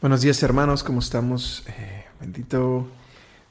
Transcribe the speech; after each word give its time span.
Buenos 0.00 0.22
días 0.22 0.42
hermanos, 0.42 0.82
¿cómo 0.82 1.00
estamos? 1.00 1.62
Eh, 1.66 2.06
bendito, 2.18 2.88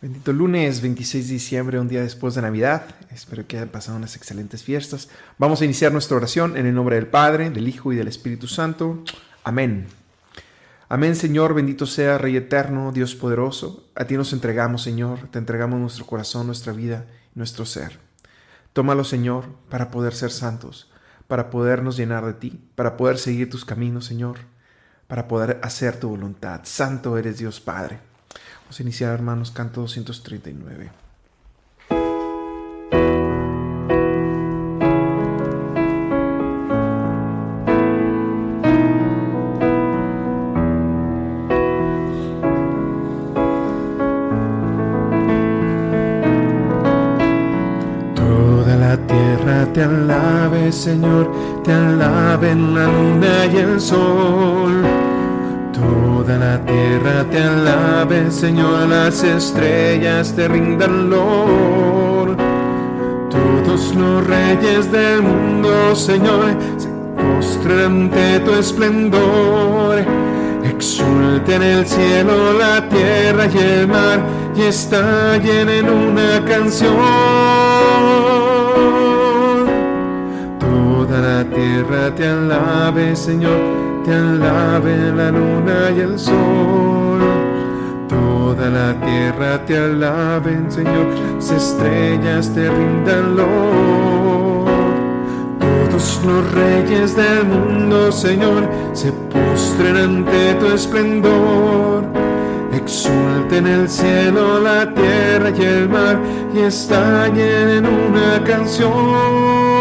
bendito 0.02 0.34
lunes 0.34 0.82
26 0.82 1.28
de 1.28 1.34
diciembre, 1.34 1.80
un 1.80 1.88
día 1.88 2.02
después 2.02 2.34
de 2.34 2.42
Navidad. 2.42 2.88
Espero 3.12 3.46
que 3.46 3.58
hayan 3.58 3.70
pasado 3.70 3.98
unas 3.98 4.16
excelentes 4.16 4.64
fiestas. 4.64 5.10
Vamos 5.38 5.62
a 5.62 5.66
iniciar 5.66 5.92
nuestra 5.92 6.18
oración 6.18 6.58
en 6.58 6.66
el 6.66 6.74
nombre 6.74 6.96
del 6.96 7.06
Padre, 7.06 7.52
del 7.52 7.68
Hijo 7.68 7.94
y 7.94 7.96
del 7.96 8.08
Espíritu 8.08 8.48
Santo. 8.48 9.04
Amén. 9.44 9.86
Amén 10.88 11.16
Señor, 11.16 11.54
bendito 11.54 11.86
sea 11.86 12.18
Rey 12.18 12.36
eterno, 12.36 12.92
Dios 12.92 13.14
poderoso. 13.14 13.88
A 13.94 14.06
ti 14.06 14.18
nos 14.18 14.34
entregamos 14.34 14.82
Señor, 14.82 15.28
te 15.30 15.38
entregamos 15.38 15.80
nuestro 15.80 16.08
corazón, 16.08 16.48
nuestra 16.48 16.74
vida, 16.74 17.06
nuestro 17.36 17.64
ser. 17.64 18.00
Tómalo 18.74 19.04
Señor 19.04 19.46
para 19.70 19.92
poder 19.92 20.16
ser 20.16 20.32
santos, 20.32 20.92
para 21.28 21.52
podernos 21.52 21.96
llenar 21.96 22.26
de 22.26 22.34
ti, 22.34 22.60
para 22.74 22.98
poder 22.98 23.20
seguir 23.20 23.52
tus 23.52 23.66
caminos 23.66 24.06
Señor 24.06 24.40
para 25.10 25.28
poder 25.28 25.60
hacer 25.64 26.00
tu 26.00 26.10
voluntad. 26.10 26.62
Santo 26.64 27.18
eres 27.18 27.40
Dios 27.40 27.60
Padre. 27.60 27.98
Vamos 28.62 28.80
a 28.80 28.84
iniciar, 28.84 29.12
hermanos, 29.12 29.50
canto 29.50 29.82
239. 29.82 30.92
Toda 48.14 48.76
la 48.76 48.96
tierra 49.08 49.74
te 49.74 49.82
alabe, 49.82 50.72
Señor, 50.72 51.32
te 51.64 51.74
alaben 51.74 52.76
la 52.76 52.86
luna 52.86 53.46
y 53.48 53.58
el 53.58 53.82
sol 53.82 54.69
Toda 56.30 56.58
la 56.58 56.64
tierra 56.64 57.26
te 57.32 57.42
alabe, 57.42 58.30
Señor, 58.30 58.88
las 58.88 59.24
estrellas 59.24 60.32
te 60.36 60.48
rindan 60.48 61.10
lor. 61.10 62.38
Todos 63.32 63.96
los 63.96 64.28
reyes 64.28 64.92
del 64.92 65.24
mundo, 65.24 65.96
Señor, 65.96 66.56
se 66.78 66.88
postren 67.18 68.12
ante 68.12 68.42
tu 68.42 68.52
esplendor. 68.52 70.06
Exulten 70.64 71.64
el 71.64 71.88
cielo, 71.88 72.54
la 72.54 72.88
tierra 72.88 73.48
y 73.48 73.58
el 73.58 73.88
mar, 73.88 74.20
y 74.56 74.62
estallen 74.62 75.68
en 75.68 75.90
una 75.90 76.46
canción. 76.46 76.96
Toda 80.60 81.22
la 81.22 81.44
tierra 81.44 82.14
te 82.14 82.28
alabe, 82.28 83.16
Señor 83.16 83.89
te 84.04 84.14
alabe 84.14 85.12
la 85.16 85.32
luna 85.32 85.92
y 85.96 86.00
el 86.00 86.18
sol. 86.18 87.20
Toda 88.08 88.70
la 88.70 88.94
tierra 89.06 89.66
te 89.66 89.78
alaben, 89.78 90.72
Señor, 90.72 91.08
las 91.36 91.52
estrellas 91.52 92.50
te 92.54 92.70
rindan 92.70 93.36
lor. 93.38 94.70
Todos 95.60 96.22
los 96.26 96.52
reyes 96.54 97.16
del 97.16 97.46
mundo, 97.46 98.12
Señor, 98.12 98.70
se 98.94 99.12
postren 99.12 99.98
ante 99.98 100.56
tu 100.56 100.68
esplendor. 100.68 102.04
Exulten 102.74 103.68
el 103.68 103.90
cielo, 103.90 104.60
la 104.60 104.94
tierra 104.94 105.50
y 105.50 105.62
el 105.62 105.90
mar 105.90 106.20
y 106.54 106.60
estallen 106.60 107.70
en 107.70 107.86
una 107.86 108.44
canción. 108.44 109.79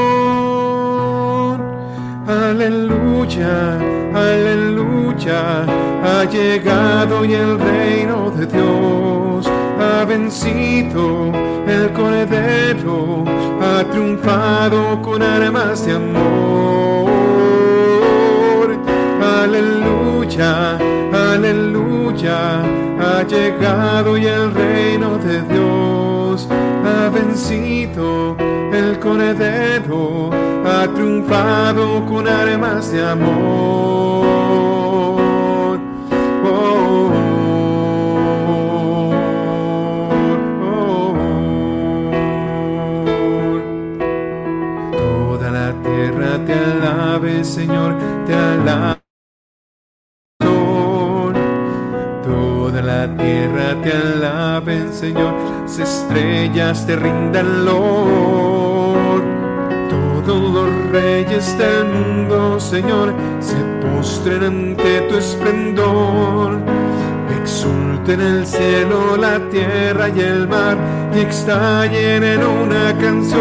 Aleluya, 2.29 3.79
aleluya, 4.15 5.65
ha 6.05 6.25
llegado 6.25 7.25
y 7.25 7.33
el 7.33 7.59
reino 7.59 8.31
de 8.31 8.45
Dios 8.45 9.51
ha 9.81 10.05
vencido, 10.05 11.33
el 11.67 11.91
cordero 11.95 13.25
ha 13.63 13.83
triunfado 13.91 15.01
con 15.01 15.23
armas 15.23 15.87
de 15.87 15.93
amor. 15.95 17.09
Aleluya, 19.43 20.77
aleluya, 21.33 22.61
ha 23.01 23.23
llegado 23.23 24.19
y 24.19 24.27
el 24.27 24.53
reino 24.53 25.17
de 25.17 25.41
Dios 25.45 26.47
ha 26.51 27.09
vencido, 27.09 28.37
el 28.71 28.99
cordero 28.99 30.48
ha 30.79 30.87
triunfado 30.95 32.07
con 32.07 32.29
armas 32.29 32.93
de 32.93 33.05
amor. 33.05 34.29
Oh, 36.45 36.79
oh, 36.95 37.13
oh. 40.63 41.11
Toda 44.93 45.51
la 45.51 45.73
tierra 45.83 46.45
te 46.47 46.55
alabe, 46.55 47.45
Señor, 47.45 47.97
te 48.27 48.35
alabe. 48.35 49.01
Toda 52.23 52.83
la 52.83 53.17
tierra 53.17 53.83
te 53.83 53.93
alabe, 53.93 54.93
Señor, 54.93 55.35
las 55.63 55.79
estrellas 55.79 56.87
te 56.87 56.95
rindan 56.95 57.65
lor 57.65 58.78
todos 60.29 60.69
los 60.69 60.91
reyes 60.91 61.57
del 61.57 61.87
mundo, 61.87 62.61
Señor, 62.61 63.15
se 63.41 63.57
postren 63.81 64.45
ante 64.45 65.01
tu 65.09 65.17
esplendor. 65.17 66.59
Exulten 67.41 68.21
el 68.21 68.47
cielo, 68.47 69.17
la 69.17 69.39
tierra 69.49 70.11
y 70.11 70.21
el 70.21 70.47
mar, 70.47 70.77
y 71.17 71.21
estallen 71.21 72.23
en 72.23 72.45
una 72.45 72.95
canción. 72.99 73.39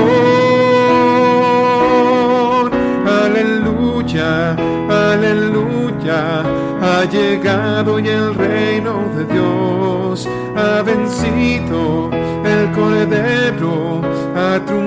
Aleluya, 3.25 4.55
aleluya, 5.11 6.43
ha 6.81 7.03
llegado 7.11 7.99
y 7.99 8.07
el 8.07 8.33
reino 8.33 8.93
de 9.13 9.25
Dios 9.33 10.25
ha 10.55 10.81
vencido 10.83 12.09
el 12.47 12.71
cordero 12.71 14.01
ha 14.35 14.59
triunfado 14.65 14.86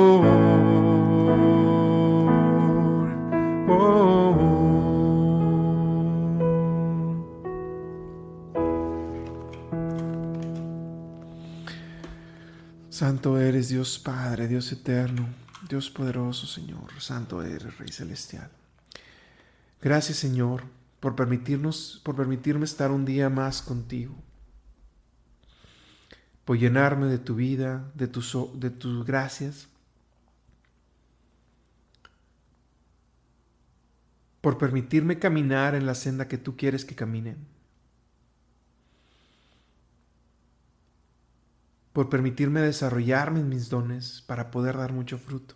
Santo 13.11 13.37
eres 13.37 13.67
Dios 13.67 13.99
Padre, 13.99 14.47
Dios 14.47 14.71
eterno, 14.71 15.27
Dios 15.67 15.89
poderoso, 15.89 16.47
Señor. 16.47 16.93
Santo 16.99 17.43
eres, 17.43 17.77
Rey 17.77 17.89
celestial. 17.89 18.49
Gracias, 19.81 20.17
Señor, 20.17 20.63
por 21.01 21.13
permitirnos, 21.13 21.99
por 22.05 22.15
permitirme 22.15 22.63
estar 22.63 22.89
un 22.89 23.03
día 23.03 23.29
más 23.29 23.61
contigo. 23.61 24.15
Por 26.45 26.57
llenarme 26.57 27.07
de 27.07 27.17
tu 27.17 27.35
vida, 27.35 27.91
de 27.95 28.07
tus, 28.07 28.33
de 28.57 28.69
tus 28.69 29.05
gracias. 29.05 29.67
Por 34.39 34.57
permitirme 34.57 35.19
caminar 35.19 35.75
en 35.75 35.85
la 35.85 35.95
senda 35.95 36.29
que 36.29 36.37
tú 36.37 36.55
quieres 36.55 36.85
que 36.85 36.95
caminen. 36.95 37.45
Por 41.93 42.09
permitirme 42.09 42.61
desarrollarme 42.61 43.41
en 43.41 43.49
mis 43.49 43.69
dones 43.69 44.21
para 44.25 44.51
poder 44.51 44.77
dar 44.77 44.93
mucho 44.93 45.17
fruto, 45.17 45.55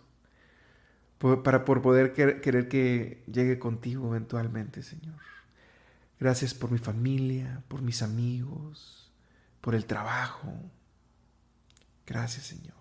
para 1.42 1.64
por 1.64 1.82
poder 1.82 2.12
querer 2.12 2.68
que 2.68 3.24
llegue 3.26 3.58
contigo 3.58 4.08
eventualmente, 4.08 4.82
Señor. 4.82 5.16
Gracias 6.18 6.54
por 6.54 6.70
mi 6.70 6.78
familia, 6.78 7.62
por 7.68 7.82
mis 7.82 8.02
amigos, 8.02 9.10
por 9.60 9.74
el 9.74 9.86
trabajo. 9.86 10.52
Gracias, 12.06 12.46
Señor. 12.46 12.76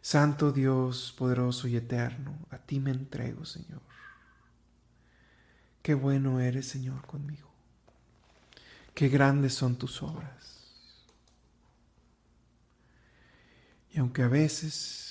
Santo 0.00 0.50
Dios, 0.50 1.14
poderoso 1.16 1.68
y 1.68 1.76
eterno, 1.76 2.36
a 2.50 2.58
ti 2.58 2.80
me 2.80 2.90
entrego, 2.90 3.44
Señor. 3.44 3.80
Qué 5.80 5.94
bueno 5.94 6.40
eres, 6.40 6.66
Señor, 6.66 7.06
conmigo. 7.06 7.48
Qué 8.94 9.08
grandes 9.08 9.54
son 9.54 9.76
tus 9.76 10.02
obras. 10.02 10.61
Y 13.92 13.98
aunque 13.98 14.22
a 14.22 14.28
veces 14.28 15.02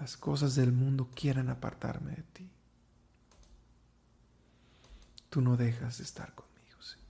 las 0.00 0.16
cosas 0.16 0.54
del 0.54 0.72
mundo 0.72 1.10
quieran 1.14 1.50
apartarme 1.50 2.12
de 2.12 2.22
ti. 2.22 2.50
Tú 5.28 5.42
no 5.42 5.56
dejas 5.56 5.98
de 5.98 6.04
estar 6.04 6.34
conmigo, 6.34 6.82
Señor. 6.82 7.06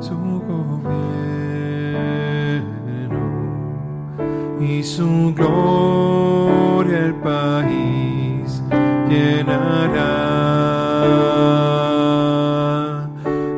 su 0.00 0.16
gobierno 0.48 0.82
y 4.60 4.82
su 4.82 5.32
gloria 5.32 7.06
el 7.06 7.14
país 7.14 8.60
llenará. 9.08 10.18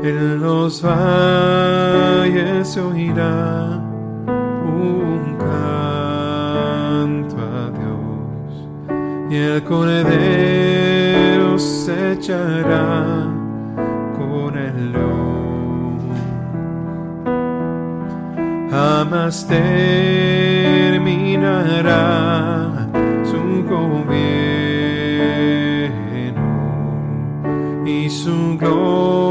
En 0.02 0.42
los 0.42 0.82
valles 0.82 2.68
se 2.68 2.80
oirá 2.80 3.80
un 4.66 5.36
canto 5.38 7.36
a 7.38 7.70
Dios 7.70 8.68
y 9.30 9.36
el 9.36 9.64
cordero 9.64 10.33
con 14.16 14.56
el 14.56 14.92
león. 14.92 15.98
Jamás 18.70 19.46
terminará 19.46 19.68
su 23.24 23.64
gobierno 23.68 24.14
y 27.84 28.08
su 28.08 28.56
gloria 28.58 29.23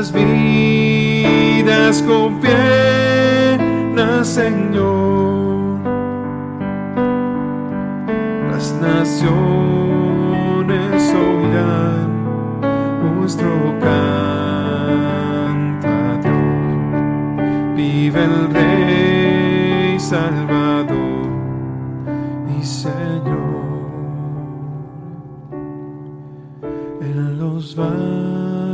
nuestras 0.00 0.12
vidas 0.24 2.02
gobierna, 2.06 2.48
Señor. 4.24 5.78
Las 8.50 8.72
naciones 8.80 9.28
oirán 11.12 12.08
nuestro 13.18 13.78
canto. 13.80 14.70
Vive 17.76 18.24
el 18.24 18.48
Rey 18.54 20.00
Salvador 20.00 21.28
y 22.58 22.62
Señor. 22.64 23.10
los 27.38 27.74
valles 27.74 28.69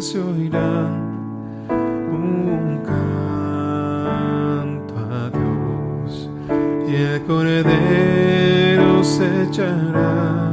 se 0.00 0.20
oirá 0.20 0.86
un 1.68 2.80
canto 2.86 4.94
a 4.96 5.28
Dios 5.28 6.30
y 6.88 6.94
el 6.94 7.20
cordero 7.24 9.02
se 9.02 9.42
echará 9.42 10.52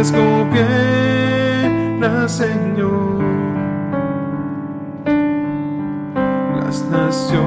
vidas 0.00 0.12
gobierna, 0.12 0.68
Señor. 2.28 3.20
Las 6.56 6.84
naciones 6.90 7.46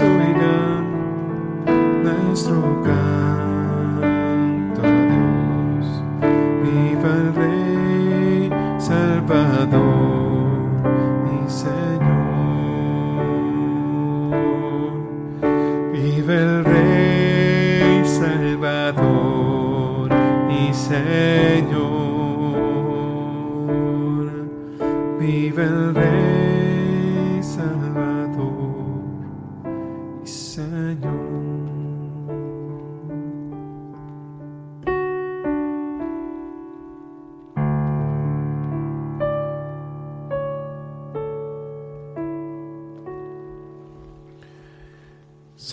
oirán 0.00 0.84
nuestro 2.02 2.82
canto 2.82 3.13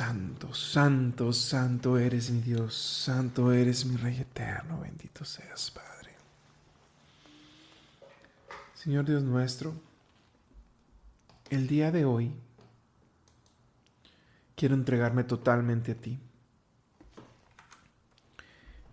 Santo, 0.02 0.52
santo, 0.52 1.32
santo 1.32 1.96
eres 2.00 2.32
mi 2.32 2.42
Dios, 2.42 2.74
santo 2.74 3.52
eres 3.52 3.86
mi 3.86 3.98
Rey 3.98 4.20
eterno, 4.20 4.80
bendito 4.80 5.24
seas, 5.24 5.70
Padre. 5.70 6.16
Señor 8.74 9.06
Dios 9.06 9.22
nuestro, 9.22 9.76
el 11.52 11.68
día 11.68 11.92
de 11.92 12.06
hoy 12.06 12.34
quiero 14.56 14.74
entregarme 14.74 15.24
totalmente 15.24 15.92
a 15.92 15.96
ti. 15.96 16.20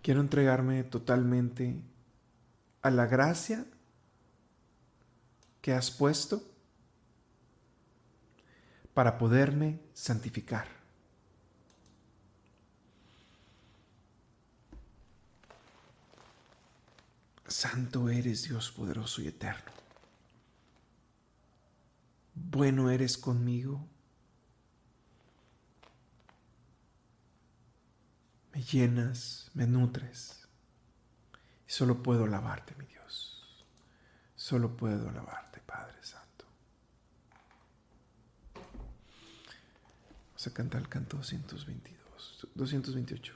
Quiero 0.03 0.21
entregarme 0.21 0.85
totalmente 0.85 1.81
a 2.83 2.91
la 2.91 3.07
gracia 3.07 3.65
que 5.62 5.73
has 5.73 5.91
puesto 5.91 6.43
para 8.93 9.17
poderme 9.17 9.81
santificar. 9.95 10.77
Santo 17.49 18.09
eres 18.09 18.45
Dios 18.45 18.71
poderoso 18.71 19.23
y 19.23 19.28
eterno. 19.28 19.73
Bueno 22.35 22.90
eres 22.90 23.19
conmigo. 23.19 23.85
me 28.59 28.64
llenas, 28.64 29.50
me 29.55 29.69
nutres. 29.69 30.49
Y 31.69 31.71
solo 31.71 32.02
puedo 32.02 32.25
alabarte, 32.25 32.75
mi 32.75 32.87
Dios. 32.87 33.64
Solo 34.35 34.76
puedo 34.76 35.09
alabarte, 35.09 35.61
Padre 35.61 36.02
Santo. 36.02 36.45
Vamos 40.31 40.47
a 40.47 40.52
cantar 40.52 40.81
el 40.81 40.88
canto 40.88 41.19
222, 41.19 42.49
228. 42.55 43.35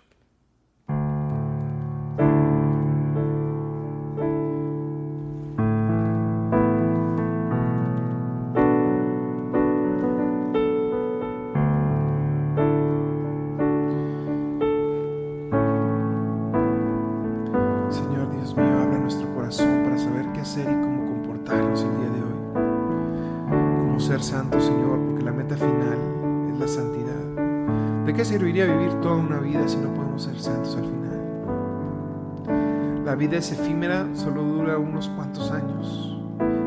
Es 33.42 33.50
efímera, 33.50 34.06
solo 34.14 34.44
dura 34.44 34.78
unos 34.78 35.08
cuantos 35.08 35.50
años. 35.50 36.16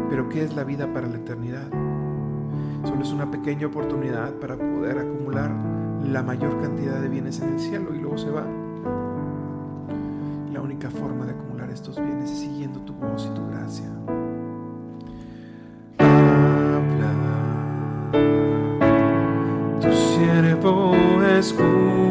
Pero 0.10 0.27
¿qué 0.27 0.44
es 0.44 0.58
la 0.58 0.65
vida 0.65 0.91
para 0.91 1.08
la 1.08 1.15
eternidad? 1.15 1.70
Solo 2.84 3.01
es 3.01 3.13
una 3.13 3.32
pequeña 3.32 3.67
oportunidad 3.67 4.34
para 4.34 4.58
poder 4.58 5.00
acumular 5.00 5.51
la 6.03 6.22
mayor 6.22 6.62
cantidad 6.62 7.00
de 7.00 7.08
bienes 7.08 7.39
en 7.39 7.53
el 7.53 7.60
cielo 7.62 7.96
y 7.96 8.00
luego 8.00 8.17
se 8.17 8.29
va. 8.29 8.46
La 10.51 10.60
única 10.60 10.89
forma 10.89 11.25
de 11.25 11.32
acumular 11.32 11.70
estos 11.70 11.96
bienes 11.96 12.29
es 12.32 12.39
siguiendo 12.39 12.82
tu 12.82 12.94
voz 12.94 13.25
y 13.25 13.34
tu 13.34 13.48
gracia. 13.48 13.89
escucha. 21.38 22.05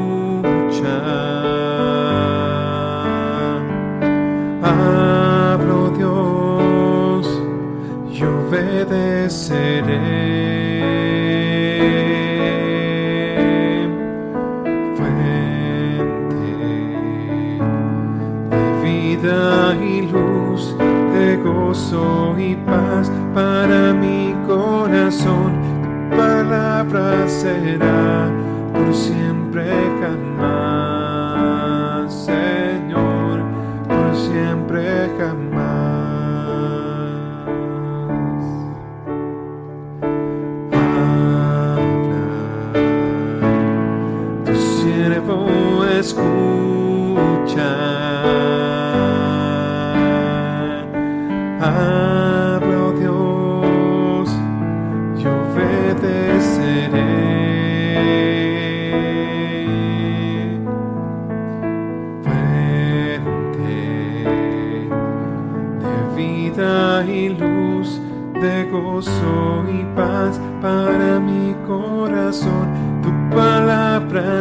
Siempre 34.55 35.11
jamás. 35.19 35.54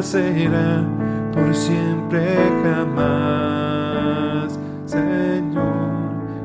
Será 0.02 0.84
por 1.34 1.54
siempre 1.54 2.36
jamás, 2.64 4.60
Señor, 4.86 5.90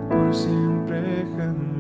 por 0.09 0.35
siempre 0.35 1.26
jamás. 1.37 1.78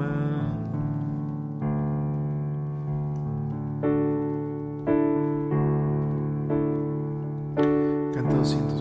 Canto 8.14 8.36
229. 8.36 8.77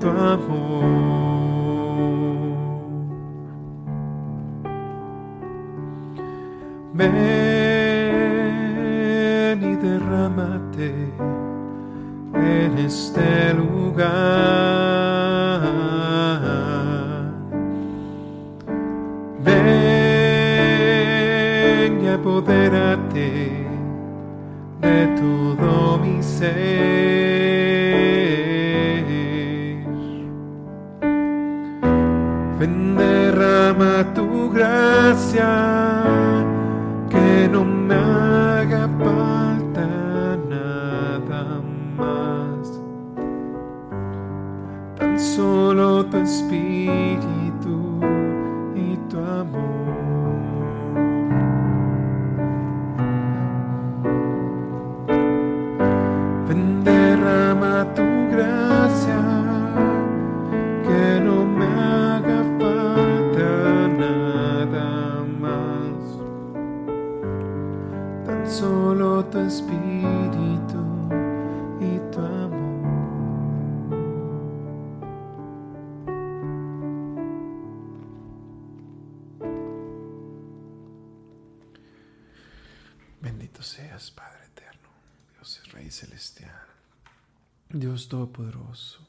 Tu 0.00 0.08
amor. 0.08 1.10
Ven 6.94 7.39
Todopoderoso. 88.10 89.06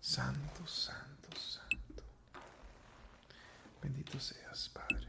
Santo, 0.00 0.66
santo, 0.66 1.28
santo. 1.36 2.02
Bendito 3.80 4.18
seas, 4.18 4.68
Padre. 4.68 5.06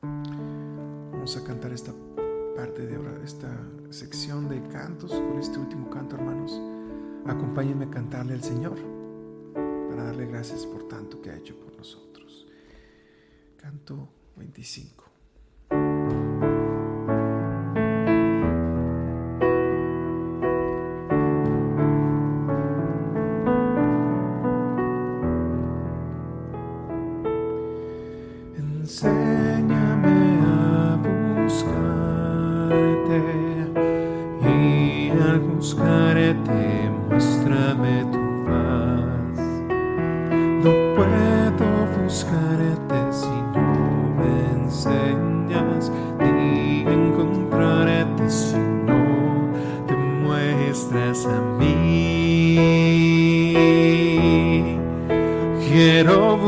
Vamos 0.00 1.36
a 1.36 1.44
cantar 1.44 1.72
esta 1.72 1.92
parte 2.56 2.86
de 2.86 2.96
ahora, 2.96 3.22
esta 3.22 3.54
sección 3.90 4.48
de 4.48 4.66
cantos 4.68 5.10
con 5.10 5.38
este 5.38 5.58
último 5.58 5.90
canto, 5.90 6.16
hermanos. 6.16 6.52
Acompáñenme 7.26 7.84
a 7.84 7.90
cantarle 7.90 8.32
al 8.32 8.42
Señor 8.42 8.78
para 9.90 10.04
darle 10.04 10.24
gracias 10.24 10.64
por 10.64 10.88
tanto 10.88 11.20
que 11.20 11.28
ha 11.28 11.36
hecho 11.36 11.54
por 11.60 11.76
nosotros. 11.76 12.46
Canto 13.58 14.08
25. 14.36 15.11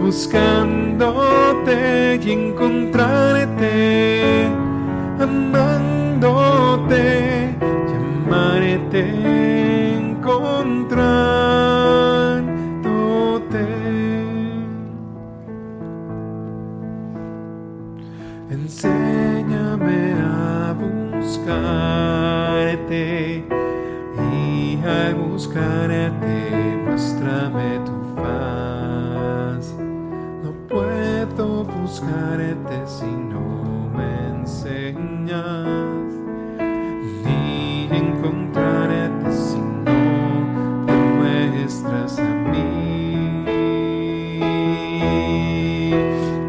buscándote 0.00 1.76
y 2.22 2.30
encontrarte, 2.30 3.72
amándote, 5.20 7.04
llamarte, 7.88 9.02
encontrándote. 9.98 10.90
Enséñame 18.50 20.19
buscar 21.50 22.78
y 24.32 24.78
al 24.86 25.14
buscarte 25.14 26.76
muéstrame 26.84 27.80
tu 27.84 27.92
faz. 28.14 29.74
No 30.42 30.52
puedo 30.68 31.64
buscarte 31.64 32.86
si 32.86 33.06
no 33.06 33.90
me 33.96 34.28
enseñas, 34.40 36.12
ni 37.24 37.88
encontrarte 37.90 39.32
si 39.32 39.58
no 39.58 40.86
te 40.86 40.92
muestras 41.16 42.18
a 42.18 42.34
mí. 42.50 43.44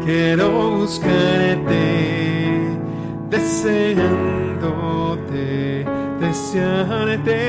Quiero 0.04 0.46
buscarte 0.78 1.82
deseándote 3.30 4.21
desearte, 6.20 7.40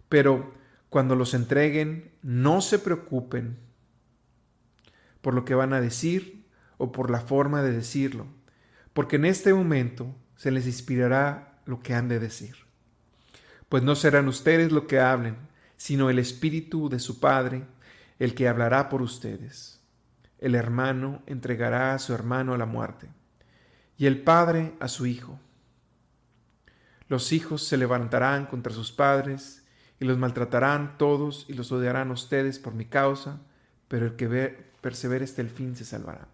Pero 0.08 0.52
cuando 0.90 1.14
los 1.14 1.32
entreguen, 1.32 2.10
no 2.22 2.60
se 2.60 2.80
preocupen 2.80 3.60
por 5.20 5.32
lo 5.32 5.44
que 5.44 5.54
van 5.54 5.74
a 5.74 5.80
decir 5.80 6.48
o 6.76 6.90
por 6.90 7.08
la 7.08 7.20
forma 7.20 7.62
de 7.62 7.70
decirlo, 7.70 8.26
porque 8.92 9.14
en 9.14 9.26
este 9.26 9.54
momento 9.54 10.12
se 10.34 10.50
les 10.50 10.66
inspirará 10.66 11.62
lo 11.66 11.82
que 11.82 11.94
han 11.94 12.08
de 12.08 12.18
decir 12.18 12.63
pues 13.74 13.82
no 13.82 13.96
serán 13.96 14.28
ustedes 14.28 14.70
lo 14.70 14.86
que 14.86 15.00
hablen, 15.00 15.34
sino 15.76 16.08
el 16.08 16.20
Espíritu 16.20 16.88
de 16.88 17.00
su 17.00 17.18
Padre, 17.18 17.64
el 18.20 18.36
que 18.36 18.46
hablará 18.46 18.88
por 18.88 19.02
ustedes. 19.02 19.80
El 20.38 20.54
hermano 20.54 21.24
entregará 21.26 21.92
a 21.92 21.98
su 21.98 22.14
hermano 22.14 22.54
a 22.54 22.56
la 22.56 22.66
muerte, 22.66 23.08
y 23.98 24.06
el 24.06 24.22
Padre 24.22 24.74
a 24.78 24.86
su 24.86 25.06
Hijo. 25.06 25.40
Los 27.08 27.32
hijos 27.32 27.64
se 27.64 27.76
levantarán 27.76 28.46
contra 28.46 28.72
sus 28.72 28.92
padres, 28.92 29.64
y 29.98 30.04
los 30.04 30.18
maltratarán 30.18 30.96
todos, 30.96 31.44
y 31.48 31.54
los 31.54 31.72
odiarán 31.72 32.12
ustedes 32.12 32.60
por 32.60 32.74
mi 32.74 32.84
causa, 32.84 33.40
pero 33.88 34.06
el 34.06 34.14
que 34.14 34.56
persevere 34.82 35.24
hasta 35.24 35.42
el 35.42 35.50
fin 35.50 35.74
se 35.74 35.84
salvará. 35.84 36.28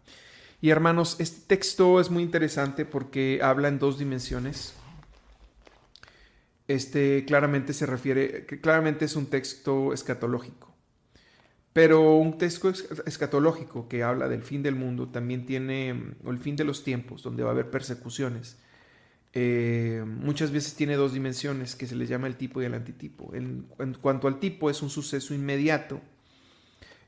Y 0.61 0.69
hermanos, 0.69 1.17
este 1.21 1.47
texto 1.47 2.01
es 2.01 2.11
muy 2.11 2.23
interesante 2.23 2.85
porque 2.85 3.41
habla 3.43 3.69
en 3.69 3.79
dos 3.79 3.99
dimensiones 3.99 4.75
este 6.75 7.25
claramente 7.25 7.73
se 7.73 7.87
refiere, 7.87 8.47
claramente 8.47 9.05
es 9.05 9.17
un 9.17 9.27
texto 9.27 9.93
escatológico. 9.93 10.75
Pero 11.73 12.17
un 12.17 12.37
texto 12.39 12.69
escatológico 13.07 13.89
que 13.89 14.03
habla 14.03 14.29
del 14.29 14.43
fin 14.43 14.63
del 14.63 14.75
mundo 14.75 15.09
también 15.09 15.47
tiene, 15.47 15.95
mm, 15.95 16.27
o 16.27 16.31
el 16.31 16.39
fin 16.39 16.57
de 16.57 16.65
los 16.65 16.83
tiempos, 16.83 17.23
donde 17.23 17.43
va 17.43 17.51
a 17.51 17.53
haber 17.53 17.71
persecuciones. 17.71 18.59
Eh, 19.33 20.05
muchas 20.05 20.51
veces 20.51 20.75
tiene 20.75 20.97
dos 20.97 21.13
dimensiones 21.13 21.77
que 21.77 21.87
se 21.87 21.95
les 21.95 22.09
llama 22.09 22.27
el 22.27 22.37
tipo 22.37 22.61
y 22.61 22.65
el 22.65 22.75
antitipo. 22.75 23.33
En, 23.35 23.67
cuanto 24.01 24.27
al 24.27 24.41
tipo, 24.41 24.71
es 24.71 24.83
un 24.83 24.91
suceso 24.91 25.35
inmediato 25.35 26.01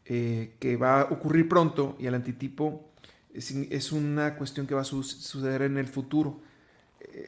eh, 0.04 0.54
que 0.60 0.76
va 0.76 1.02
a 1.02 1.04
ocurrir 1.04 1.48
pronto 1.48 1.96
y 1.98 2.06
el 2.06 2.14
antitipo 2.14 2.92
es, 3.34 3.92
una 3.92 4.36
cuestión 4.36 4.66
que 4.66 4.74
va 4.74 4.82
a 4.82 4.84
suceder 4.84 5.62
en 5.62 5.78
el 5.78 5.86
futuro 5.88 6.40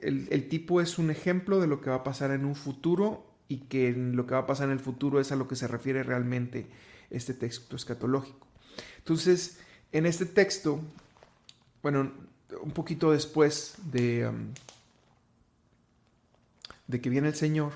el, 0.03 0.49
tipo 0.49 0.81
es 0.81 0.99
un 0.99 1.11
ejemplo 1.11 1.61
de 1.61 1.66
lo 1.66 1.81
que 1.81 1.90
va 1.90 1.97
a 1.97 2.05
pasar 2.05 2.31
en 2.31 2.44
un 2.44 2.55
futuro 2.55 3.27
y 3.49 3.59
que 3.59 3.92
lo 3.92 4.27
que 4.27 4.35
va 4.35 4.40
a 4.40 4.47
pasar 4.47 4.66
en 4.66 4.73
el 4.73 4.81
futuro 4.81 5.20
es 5.20 5.33
a 5.33 5.37
lo 5.37 5.47
que 5.49 5.57
se 5.57 5.68
refiere 5.68 6.03
realmente 6.03 6.66
este 7.11 7.35
texto 7.35 7.77
escatológico. 7.77 8.47
Entonces, 8.99 9.59
en 9.92 10.07
este 10.07 10.27
texto, 10.27 10.81
bueno, 11.83 12.12
un 12.62 12.70
poquito 12.70 13.12
después 13.12 13.75
de, 13.90 14.27
um, 14.27 14.53
que 16.90 17.11
viene 17.11 17.29
el 17.29 17.35
Señor, 17.35 17.73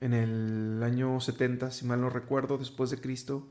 en 0.00 0.12
el 0.12 0.82
año 0.82 1.20
70, 1.20 1.70
si 1.70 1.84
mal 1.86 2.00
no 2.00 2.10
recuerdo, 2.10 2.58
después 2.58 2.90
de 2.90 3.00
Cristo, 3.00 3.48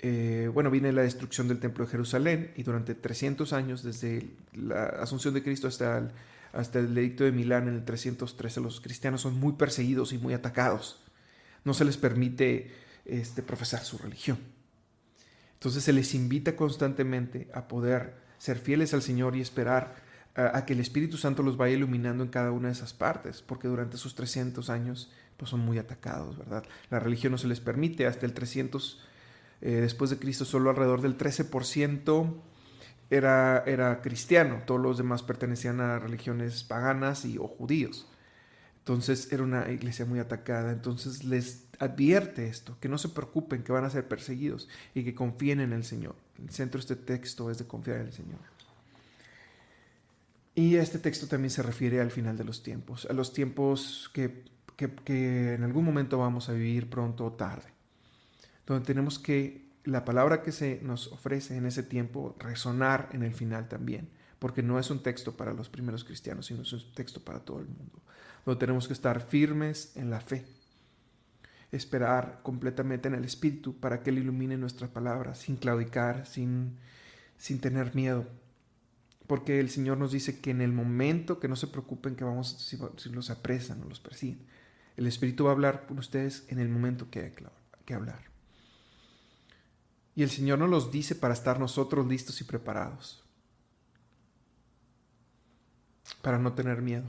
eh, 0.00 0.50
bueno, 0.52 0.70
viene 0.70 0.92
la 0.92 1.02
destrucción 1.02 1.48
del 1.48 1.58
templo 1.58 1.84
de 1.84 1.90
Jerusalén 1.90 2.52
y 2.56 2.62
durante 2.62 2.94
300 2.94 3.52
años, 3.52 3.82
desde 3.82 4.30
la 4.54 4.84
asunción 4.86 5.34
de 5.34 5.42
Cristo 5.42 5.68
hasta 5.68 5.98
el, 5.98 6.10
hasta 6.58 6.80
el 6.80 6.98
edicto 6.98 7.22
de 7.22 7.30
Milán 7.30 7.68
en 7.68 7.74
el 7.74 7.84
313, 7.84 8.60
los 8.60 8.80
cristianos 8.80 9.20
son 9.20 9.38
muy 9.38 9.52
perseguidos 9.52 10.12
y 10.12 10.18
muy 10.18 10.34
atacados. 10.34 11.00
No 11.64 11.72
se 11.72 11.84
les 11.84 11.96
permite 11.96 12.72
este, 13.04 13.44
profesar 13.44 13.84
su 13.84 13.96
religión. 13.96 14.38
Entonces 15.54 15.84
se 15.84 15.92
les 15.92 16.14
invita 16.14 16.56
constantemente 16.56 17.48
a 17.54 17.68
poder 17.68 18.16
ser 18.38 18.58
fieles 18.58 18.92
al 18.92 19.02
Señor 19.02 19.36
y 19.36 19.40
esperar 19.40 20.02
a, 20.34 20.64
que 20.66 20.72
el 20.72 20.80
Espíritu 20.80 21.16
Santo 21.16 21.44
los 21.44 21.56
vaya 21.56 21.76
iluminando 21.76 22.24
en 22.24 22.30
cada 22.30 22.50
una 22.50 22.68
de 22.68 22.74
esas 22.74 22.92
partes, 22.92 23.40
porque 23.40 23.68
durante 23.68 23.94
esos 23.94 24.16
300 24.16 24.68
años 24.68 25.12
pues 25.36 25.50
son 25.50 25.60
muy 25.60 25.78
atacados, 25.78 26.38
¿verdad? 26.38 26.64
La 26.90 26.98
religión 26.98 27.30
no 27.30 27.38
se 27.38 27.46
les 27.46 27.60
permite, 27.60 28.08
hasta 28.08 28.26
el 28.26 28.34
300 28.34 29.00
eh, 29.60 29.70
después 29.70 30.10
de 30.10 30.18
Cristo 30.18 30.44
solo 30.44 30.70
alrededor 30.70 31.02
del 31.02 31.16
13% 31.16 32.34
era, 33.10 33.64
era 33.66 34.00
cristiano, 34.00 34.62
todos 34.66 34.80
los 34.80 34.98
demás 34.98 35.22
pertenecían 35.22 35.80
a 35.80 35.98
religiones 35.98 36.64
paganas 36.64 37.24
y, 37.24 37.38
o 37.38 37.46
judíos. 37.46 38.08
Entonces 38.78 39.32
era 39.32 39.42
una 39.42 39.70
iglesia 39.70 40.06
muy 40.06 40.18
atacada. 40.18 40.72
Entonces 40.72 41.24
les 41.24 41.66
advierte 41.78 42.48
esto, 42.48 42.76
que 42.80 42.88
no 42.88 42.98
se 42.98 43.10
preocupen, 43.10 43.62
que 43.62 43.72
van 43.72 43.84
a 43.84 43.90
ser 43.90 44.08
perseguidos 44.08 44.68
y 44.94 45.04
que 45.04 45.14
confíen 45.14 45.60
en 45.60 45.72
el 45.72 45.84
Señor. 45.84 46.16
El 46.38 46.50
centro 46.50 46.78
de 46.78 46.82
este 46.82 46.96
texto 46.96 47.50
es 47.50 47.58
de 47.58 47.66
confiar 47.66 47.98
en 47.98 48.06
el 48.06 48.12
Señor. 48.12 48.40
Y 50.54 50.76
este 50.76 50.98
texto 50.98 51.26
también 51.28 51.50
se 51.50 51.62
refiere 51.62 52.00
al 52.00 52.10
final 52.10 52.36
de 52.36 52.44
los 52.44 52.62
tiempos, 52.62 53.06
a 53.08 53.12
los 53.12 53.32
tiempos 53.32 54.10
que, 54.12 54.44
que, 54.76 54.90
que 54.90 55.54
en 55.54 55.62
algún 55.62 55.84
momento 55.84 56.18
vamos 56.18 56.48
a 56.48 56.52
vivir 56.52 56.90
pronto 56.90 57.26
o 57.26 57.32
tarde 57.32 57.78
donde 58.68 58.86
tenemos 58.86 59.18
que 59.18 59.67
la 59.88 60.04
palabra 60.04 60.42
que 60.42 60.52
se 60.52 60.80
nos 60.82 61.10
ofrece 61.12 61.56
en 61.56 61.64
ese 61.64 61.82
tiempo 61.82 62.36
resonar 62.38 63.08
en 63.12 63.22
el 63.22 63.32
final 63.32 63.68
también, 63.68 64.10
porque 64.38 64.62
no 64.62 64.78
es 64.78 64.90
un 64.90 65.02
texto 65.02 65.36
para 65.36 65.54
los 65.54 65.70
primeros 65.70 66.04
cristianos, 66.04 66.46
sino 66.46 66.62
es 66.62 66.72
un 66.74 66.92
texto 66.92 67.20
para 67.24 67.40
todo 67.40 67.60
el 67.60 67.68
mundo, 67.68 68.02
donde 68.44 68.60
tenemos 68.60 68.86
que 68.86 68.92
estar 68.92 69.22
firmes 69.22 69.92
en 69.96 70.10
la 70.10 70.20
fe, 70.20 70.44
esperar 71.72 72.40
completamente 72.42 73.08
en 73.08 73.14
el 73.14 73.24
Espíritu 73.24 73.80
para 73.80 74.02
que 74.02 74.10
Él 74.10 74.18
ilumine 74.18 74.58
nuestras 74.58 74.90
palabras, 74.90 75.38
sin 75.38 75.56
claudicar, 75.56 76.26
sin, 76.26 76.76
sin 77.38 77.58
tener 77.58 77.94
miedo, 77.94 78.26
porque 79.26 79.58
el 79.58 79.70
Señor 79.70 79.96
nos 79.96 80.12
dice 80.12 80.38
que 80.38 80.50
en 80.50 80.60
el 80.60 80.72
momento 80.72 81.40
que 81.40 81.48
no 81.48 81.56
se 81.56 81.66
preocupen 81.66 82.14
que 82.14 82.24
vamos, 82.24 82.50
si, 82.60 82.78
si 82.98 83.08
los 83.08 83.30
apresan 83.30 83.82
o 83.82 83.88
los 83.88 84.00
persiguen, 84.00 84.44
el 84.98 85.06
Espíritu 85.06 85.44
va 85.44 85.50
a 85.50 85.54
hablar 85.54 85.86
con 85.86 85.98
ustedes 85.98 86.44
en 86.48 86.58
el 86.58 86.68
momento 86.68 87.08
que 87.10 87.20
hay 87.20 87.32
que 87.86 87.94
hablar. 87.94 88.27
Y 90.18 90.24
el 90.24 90.30
Señor 90.30 90.58
nos 90.58 90.68
los 90.68 90.90
dice 90.90 91.14
para 91.14 91.32
estar 91.32 91.60
nosotros 91.60 92.04
listos 92.04 92.40
y 92.40 92.44
preparados. 92.44 93.22
Para 96.22 96.40
no 96.40 96.54
tener 96.54 96.82
miedo. 96.82 97.04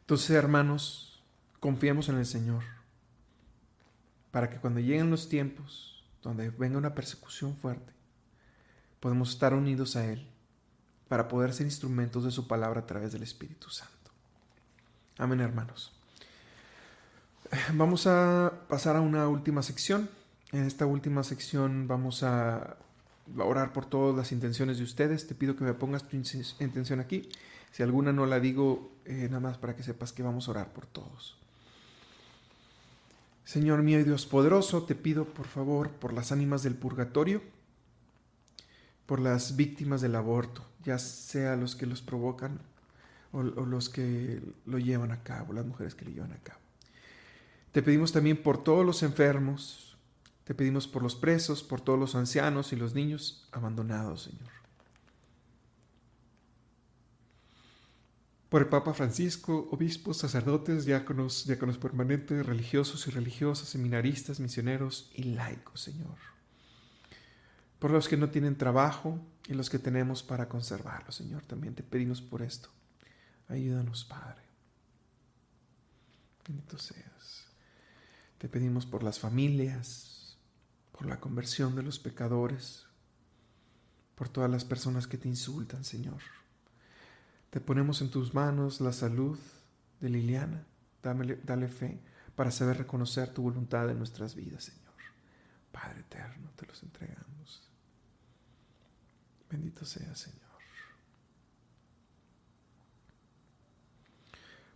Entonces, 0.00 0.30
hermanos, 0.30 1.22
confiemos 1.60 2.08
en 2.08 2.16
el 2.16 2.26
Señor. 2.26 2.64
Para 4.32 4.50
que 4.50 4.56
cuando 4.56 4.80
lleguen 4.80 5.08
los 5.08 5.28
tiempos 5.28 6.04
donde 6.20 6.50
venga 6.50 6.78
una 6.78 6.96
persecución 6.96 7.56
fuerte, 7.56 7.92
podemos 8.98 9.30
estar 9.30 9.54
unidos 9.54 9.94
a 9.94 10.04
Él 10.04 10.28
para 11.06 11.28
poder 11.28 11.52
ser 11.52 11.66
instrumentos 11.66 12.24
de 12.24 12.32
su 12.32 12.48
palabra 12.48 12.80
a 12.80 12.86
través 12.88 13.12
del 13.12 13.22
Espíritu 13.22 13.70
Santo. 13.70 14.10
Amén, 15.16 15.40
hermanos. 15.40 15.92
Vamos 17.72 18.08
a 18.08 18.52
pasar 18.68 18.96
a 18.96 19.00
una 19.00 19.28
última 19.28 19.62
sección 19.62 20.10
en 20.56 20.66
esta 20.66 20.86
última 20.86 21.22
sección 21.22 21.86
vamos 21.88 22.22
a 22.22 22.76
orar 23.36 23.72
por 23.72 23.86
todas 23.86 24.16
las 24.16 24.32
intenciones 24.32 24.78
de 24.78 24.84
ustedes. 24.84 25.26
Te 25.26 25.34
pido 25.34 25.56
que 25.56 25.64
me 25.64 25.74
pongas 25.74 26.08
tu 26.08 26.16
intención 26.16 27.00
aquí. 27.00 27.28
Si 27.72 27.82
alguna 27.82 28.12
no 28.12 28.26
la 28.26 28.40
digo, 28.40 28.92
eh, 29.04 29.26
nada 29.28 29.40
más 29.40 29.58
para 29.58 29.76
que 29.76 29.82
sepas 29.82 30.12
que 30.12 30.22
vamos 30.22 30.48
a 30.48 30.52
orar 30.52 30.72
por 30.72 30.86
todos. 30.86 31.36
Señor 33.44 33.82
mío 33.82 34.00
y 34.00 34.04
Dios 34.04 34.26
poderoso, 34.26 34.84
te 34.84 34.94
pido 34.94 35.24
por 35.24 35.46
favor 35.46 35.90
por 35.90 36.12
las 36.12 36.32
ánimas 36.32 36.62
del 36.62 36.74
purgatorio, 36.74 37.42
por 39.06 39.20
las 39.20 39.54
víctimas 39.54 40.00
del 40.00 40.16
aborto, 40.16 40.64
ya 40.84 40.98
sea 40.98 41.54
los 41.54 41.76
que 41.76 41.86
los 41.86 42.02
provocan 42.02 42.58
o, 43.32 43.38
o 43.38 43.66
los 43.66 43.88
que 43.88 44.42
lo 44.64 44.78
llevan 44.78 45.12
a 45.12 45.22
cabo, 45.22 45.52
las 45.52 45.64
mujeres 45.64 45.94
que 45.94 46.06
lo 46.06 46.10
llevan 46.10 46.32
a 46.32 46.38
cabo. 46.38 46.58
Te 47.70 47.82
pedimos 47.82 48.10
también 48.10 48.42
por 48.42 48.64
todos 48.64 48.84
los 48.84 49.02
enfermos, 49.04 49.85
te 50.46 50.54
pedimos 50.54 50.86
por 50.86 51.02
los 51.02 51.16
presos, 51.16 51.64
por 51.64 51.80
todos 51.80 51.98
los 51.98 52.14
ancianos 52.14 52.72
y 52.72 52.76
los 52.76 52.94
niños 52.94 53.48
abandonados, 53.50 54.22
Señor. 54.22 54.48
Por 58.48 58.62
el 58.62 58.68
Papa 58.68 58.94
Francisco, 58.94 59.68
obispos, 59.72 60.18
sacerdotes, 60.18 60.84
diáconos, 60.84 61.48
diáconos 61.48 61.78
permanentes, 61.78 62.46
religiosos 62.46 63.08
y 63.08 63.10
religiosas, 63.10 63.68
seminaristas, 63.68 64.38
misioneros 64.38 65.10
y 65.14 65.24
laicos, 65.24 65.80
Señor. 65.80 66.14
Por 67.80 67.90
los 67.90 68.06
que 68.06 68.16
no 68.16 68.30
tienen 68.30 68.56
trabajo 68.56 69.18
y 69.48 69.54
los 69.54 69.68
que 69.68 69.80
tenemos 69.80 70.22
para 70.22 70.48
conservarlo, 70.48 71.10
Señor. 71.10 71.42
También 71.42 71.74
te 71.74 71.82
pedimos 71.82 72.22
por 72.22 72.40
esto. 72.40 72.68
Ayúdanos, 73.48 74.04
Padre. 74.04 74.42
Bendito 76.46 76.78
seas. 76.78 77.48
Te 78.38 78.48
pedimos 78.48 78.86
por 78.86 79.02
las 79.02 79.18
familias, 79.18 80.15
por 80.96 81.06
la 81.06 81.20
conversión 81.20 81.76
de 81.76 81.82
los 81.82 81.98
pecadores, 81.98 82.86
por 84.14 84.30
todas 84.30 84.50
las 84.50 84.64
personas 84.64 85.06
que 85.06 85.18
te 85.18 85.28
insultan, 85.28 85.84
Señor. 85.84 86.22
Te 87.50 87.60
ponemos 87.60 88.00
en 88.00 88.10
tus 88.10 88.32
manos 88.32 88.80
la 88.80 88.92
salud 88.92 89.38
de 90.00 90.08
Liliana. 90.08 90.64
Dale 91.02 91.68
fe 91.68 92.00
para 92.34 92.50
saber 92.50 92.78
reconocer 92.78 93.32
tu 93.32 93.42
voluntad 93.42 93.88
en 93.90 93.98
nuestras 93.98 94.34
vidas, 94.34 94.64
Señor. 94.64 94.94
Padre 95.70 96.00
eterno, 96.00 96.50
te 96.56 96.66
los 96.66 96.82
entregamos. 96.82 97.62
Bendito 99.50 99.84
sea, 99.84 100.14
Señor. 100.16 100.40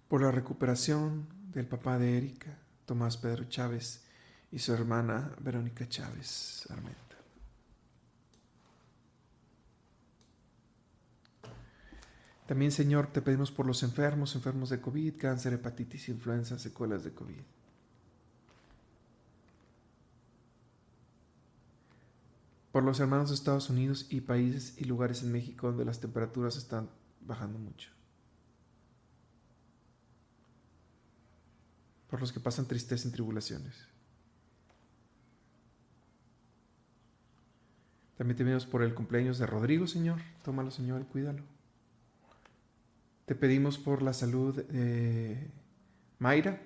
Por 0.08 0.22
la 0.22 0.30
recuperación 0.30 1.28
del 1.52 1.66
papá 1.66 1.98
de 1.98 2.18
Erika, 2.18 2.58
Tomás 2.84 3.16
Pedro 3.16 3.44
Chávez, 3.44 4.04
y 4.52 4.58
su 4.58 4.72
hermana 4.72 5.34
Verónica 5.40 5.88
Chávez 5.88 6.66
Armenta. 6.70 7.10
También, 12.50 12.72
Señor, 12.72 13.06
te 13.06 13.22
pedimos 13.22 13.52
por 13.52 13.64
los 13.64 13.84
enfermos, 13.84 14.34
enfermos 14.34 14.70
de 14.70 14.80
COVID, 14.80 15.16
cáncer, 15.18 15.52
hepatitis, 15.52 16.08
influenza, 16.08 16.58
secuelas 16.58 17.04
de 17.04 17.12
COVID. 17.12 17.42
Por 22.72 22.82
los 22.82 22.98
hermanos 22.98 23.28
de 23.28 23.36
Estados 23.36 23.70
Unidos 23.70 24.06
y 24.10 24.20
países 24.20 24.74
y 24.78 24.84
lugares 24.84 25.22
en 25.22 25.30
México 25.30 25.68
donde 25.68 25.84
las 25.84 26.00
temperaturas 26.00 26.56
están 26.56 26.90
bajando 27.20 27.56
mucho. 27.56 27.90
Por 32.08 32.18
los 32.18 32.32
que 32.32 32.40
pasan 32.40 32.66
tristeza 32.66 33.06
en 33.06 33.12
tribulaciones. 33.12 33.89
También 38.20 38.36
te 38.36 38.44
pedimos 38.44 38.66
por 38.66 38.82
el 38.82 38.92
cumpleaños 38.92 39.38
de 39.38 39.46
Rodrigo, 39.46 39.86
Señor. 39.86 40.18
Tómalo, 40.44 40.70
Señor, 40.70 41.00
y 41.00 41.04
cuídalo. 41.04 41.42
Te 43.24 43.34
pedimos 43.34 43.78
por 43.78 44.02
la 44.02 44.12
salud 44.12 44.62
de 44.62 45.48
Mayra 46.18 46.60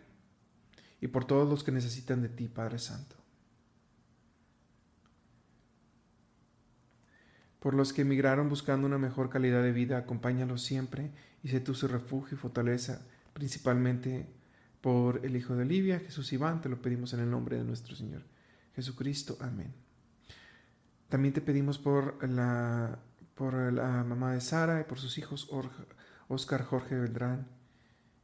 y 1.00 1.06
por 1.06 1.26
todos 1.26 1.48
los 1.48 1.62
que 1.62 1.70
necesitan 1.70 2.22
de 2.22 2.28
ti, 2.28 2.48
Padre 2.48 2.80
Santo. 2.80 3.14
Por 7.60 7.74
los 7.74 7.92
que 7.92 8.02
emigraron 8.02 8.48
buscando 8.48 8.88
una 8.88 8.98
mejor 8.98 9.30
calidad 9.30 9.62
de 9.62 9.70
vida, 9.70 9.98
acompáñalos 9.98 10.60
siempre 10.60 11.12
y 11.44 11.50
sé 11.50 11.60
tú 11.60 11.72
su 11.72 11.86
refugio 11.86 12.36
y 12.36 12.40
fortaleza, 12.40 13.06
principalmente 13.32 14.26
por 14.80 15.24
el 15.24 15.36
Hijo 15.36 15.54
de 15.54 15.62
Olivia, 15.62 16.00
Jesús 16.00 16.32
Iván, 16.32 16.60
te 16.60 16.68
lo 16.68 16.82
pedimos 16.82 17.12
en 17.12 17.20
el 17.20 17.30
nombre 17.30 17.58
de 17.58 17.62
nuestro 17.62 17.94
Señor 17.94 18.22
Jesucristo. 18.74 19.38
Amén. 19.40 19.83
También 21.14 21.32
te 21.32 21.40
pedimos 21.40 21.78
por 21.78 22.28
la 22.28 22.98
por 23.36 23.54
la 23.72 24.02
mamá 24.02 24.32
de 24.32 24.40
Sara 24.40 24.80
y 24.80 24.82
por 24.82 24.98
sus 24.98 25.16
hijos 25.16 25.48
Oscar 26.26 26.64
Jorge 26.64 26.96
Beltrán, 26.96 27.46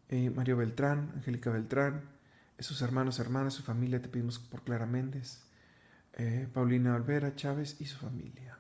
eh, 0.09 0.29
Mario 0.29 0.57
Beltrán, 0.57 1.12
Angélica 1.14 1.50
Beltrán, 1.50 2.11
sus 2.59 2.83
hermanos, 2.83 3.20
hermanas, 3.20 3.55
su 3.55 3.62
familia, 3.62 4.03
te 4.03 4.09
pedimos 4.09 4.40
por 4.40 4.64
Clara 4.64 4.87
Méndez, 4.87 5.44
eh, 6.14 6.48
Paulina 6.53 6.96
Olvera 6.96 7.37
Chávez 7.37 7.81
y 7.81 7.85
su 7.85 7.96
familia. 7.96 8.59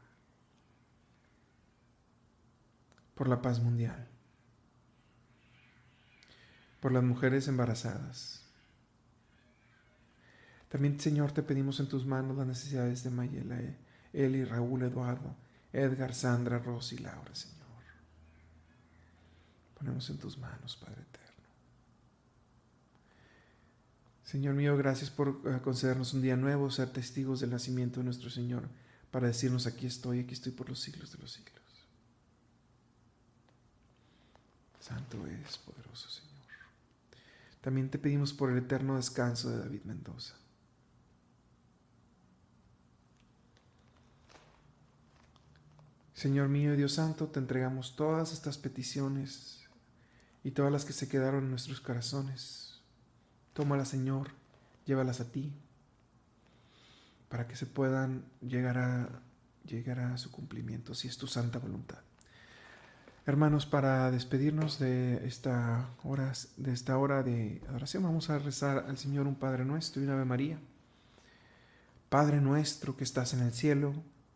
Por 3.16 3.26
la 3.26 3.42
paz 3.42 3.58
mundial. 3.58 4.06
Por 6.78 6.92
las 6.92 7.02
mujeres 7.02 7.48
embarazadas. 7.48 8.46
También, 10.68 11.00
Señor, 11.00 11.32
te 11.32 11.42
pedimos 11.42 11.80
en 11.80 11.88
tus 11.88 12.06
manos 12.06 12.36
las 12.36 12.46
necesidades 12.46 13.02
de 13.02 13.10
Mayela, 13.10 13.58
eh, 13.58 13.89
Eli, 14.12 14.44
Raúl, 14.44 14.82
Eduardo, 14.82 15.36
Edgar, 15.72 16.14
Sandra, 16.14 16.58
Rosy, 16.58 16.98
Laura, 16.98 17.34
Señor. 17.34 17.60
Ponemos 19.74 20.10
en 20.10 20.18
tus 20.18 20.36
manos, 20.36 20.76
Padre 20.76 21.00
eterno. 21.00 21.48
Señor 24.24 24.54
mío, 24.54 24.76
gracias 24.76 25.10
por 25.10 25.40
eh, 25.44 25.60
concedernos 25.62 26.12
un 26.14 26.22
día 26.22 26.36
nuevo, 26.36 26.70
ser 26.70 26.92
testigos 26.92 27.40
del 27.40 27.50
nacimiento 27.50 28.00
de 28.00 28.04
nuestro 28.04 28.30
Señor, 28.30 28.68
para 29.10 29.26
decirnos 29.26 29.66
aquí 29.66 29.86
estoy, 29.86 30.20
aquí 30.20 30.34
estoy 30.34 30.52
por 30.52 30.68
los 30.68 30.80
siglos 30.80 31.12
de 31.12 31.18
los 31.18 31.32
siglos. 31.32 31.60
Santo 34.80 35.26
es, 35.26 35.58
poderoso 35.58 36.08
Señor. 36.08 36.30
También 37.60 37.90
te 37.90 37.98
pedimos 37.98 38.32
por 38.32 38.50
el 38.50 38.58
eterno 38.58 38.96
descanso 38.96 39.50
de 39.50 39.58
David 39.58 39.82
Mendoza. 39.84 40.39
Señor 46.20 46.50
mío 46.50 46.74
y 46.74 46.76
Dios 46.76 46.92
Santo, 46.92 47.28
te 47.28 47.38
entregamos 47.38 47.96
todas 47.96 48.34
estas 48.34 48.58
peticiones 48.58 49.66
y 50.44 50.50
todas 50.50 50.70
las 50.70 50.84
que 50.84 50.92
se 50.92 51.08
quedaron 51.08 51.44
en 51.44 51.50
nuestros 51.50 51.80
corazones 51.80 52.82
Tómalas, 53.54 53.88
Señor, 53.88 54.32
llévalas 54.84 55.22
a 55.22 55.32
ti, 55.32 55.50
para 57.30 57.48
que 57.48 57.56
se 57.56 57.64
puedan 57.64 58.26
llegar 58.42 58.76
a, 58.76 59.08
llegar 59.64 59.98
a 59.98 60.18
su 60.18 60.30
cumplimiento, 60.30 60.94
si 60.94 61.08
es 61.08 61.16
tu 61.16 61.26
santa 61.26 61.58
voluntad. 61.58 62.00
Hermanos, 63.24 63.64
para 63.64 64.10
despedirnos 64.10 64.78
de 64.78 65.26
esta 65.26 65.88
hora 66.04 66.34
de, 66.58 66.72
esta 66.72 66.98
hora 66.98 67.22
de 67.22 67.62
adoración, 67.66 68.02
vamos 68.02 68.28
a 68.28 68.38
rezar 68.38 68.84
al 68.86 68.98
Señor 68.98 69.26
un 69.26 69.36
Padre 69.36 69.64
nuestro 69.64 70.02
y 70.02 70.04
una 70.04 70.16
Ave 70.16 70.26
María. 70.26 70.58
Padre 72.10 72.42
nuestro 72.42 72.94
que 72.94 73.04
estás 73.04 73.32
en 73.32 73.40
el 73.40 73.54
cielo, 73.54 73.94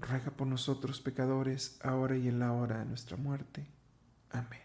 ruega 0.00 0.30
por 0.30 0.46
nosotros 0.46 1.00
pecadores, 1.00 1.78
ahora 1.82 2.16
y 2.16 2.28
en 2.28 2.38
la 2.38 2.52
hora 2.52 2.78
de 2.78 2.84
nuestra 2.84 3.16
muerte. 3.16 3.66
Amén. 4.30 4.60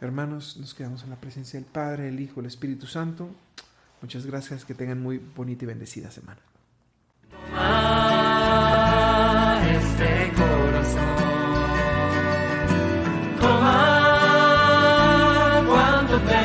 Hermanos, 0.00 0.56
nos 0.58 0.74
quedamos 0.74 1.02
en 1.02 1.10
la 1.10 1.16
presencia 1.16 1.58
del 1.58 1.68
Padre, 1.68 2.08
el 2.08 2.20
Hijo, 2.20 2.40
el 2.40 2.46
Espíritu 2.46 2.86
Santo. 2.86 3.30
Muchas 4.02 4.26
gracias, 4.26 4.64
que 4.64 4.74
tengan 4.74 5.02
muy 5.02 5.18
bonita 5.18 5.64
y 5.64 5.68
bendecida 5.68 6.10
semana. 6.10 6.40
Este 9.66 10.32
corazón, 10.36 11.14
cuando 15.66 16.20
te 16.20 16.43